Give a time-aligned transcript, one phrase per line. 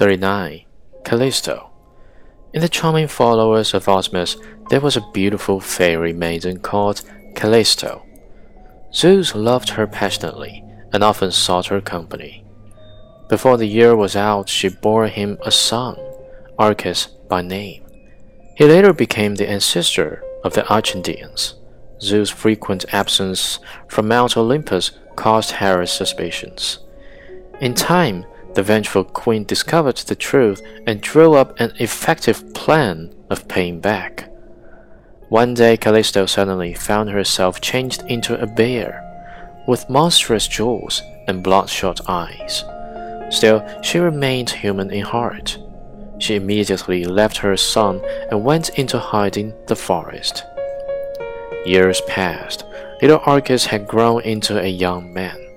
[0.00, 0.64] 39.
[1.04, 1.68] Callisto.
[2.54, 4.38] In the charming followers of Artemis,
[4.70, 7.02] there was a beautiful fairy maiden called
[7.34, 8.06] Callisto.
[8.94, 12.42] Zeus loved her passionately and often sought her company.
[13.28, 15.98] Before the year was out, she bore him a son,
[16.58, 17.84] Arcas by name.
[18.56, 21.56] He later became the ancestor of the Arcadians.
[22.00, 26.78] Zeus' frequent absence from Mount Olympus caused Hera's suspicions.
[27.60, 33.48] In time, the vengeful queen discovered the truth and drew up an effective plan of
[33.48, 34.28] paying back.
[35.28, 39.06] One day, Callisto suddenly found herself changed into a bear,
[39.68, 42.64] with monstrous jaws and bloodshot eyes.
[43.30, 45.56] Still, she remained human in heart.
[46.18, 50.44] She immediately left her son and went into hiding the forest.
[51.64, 52.64] Years passed.
[53.00, 55.49] Little Arcas had grown into a young man.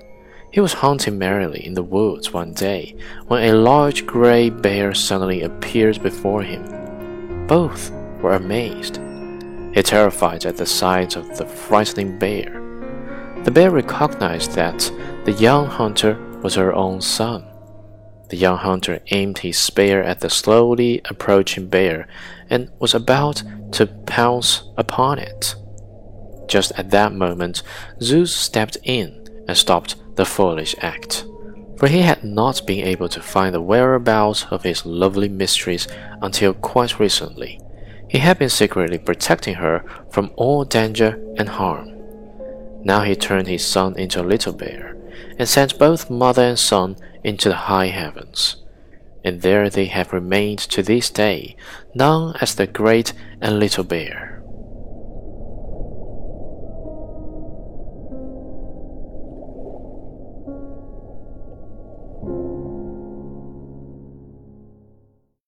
[0.54, 2.94] He was hunting merrily in the woods one day
[3.26, 7.48] when a large gray bear suddenly appeared before him.
[7.48, 7.90] Both
[8.22, 9.00] were amazed.
[9.74, 12.52] He terrified at the sight of the frightening bear.
[13.42, 14.92] The bear recognized that
[15.24, 17.44] the young hunter was her own son.
[18.28, 22.06] The young hunter aimed his spear at the slowly approaching bear
[22.48, 25.56] and was about to pounce upon it.
[26.46, 27.64] Just at that moment,
[28.00, 31.24] Zeus stepped in and stopped the foolish act,
[31.76, 35.86] for he had not been able to find the whereabouts of his lovely mistress
[36.22, 37.60] until quite recently.
[38.08, 41.90] He had been secretly protecting her from all danger and harm.
[42.84, 44.96] Now he turned his son into a little bear,
[45.38, 48.56] and sent both mother and son into the high heavens.
[49.24, 51.56] And there they have remained to this day,
[51.94, 54.23] known as the Great and Little Bear.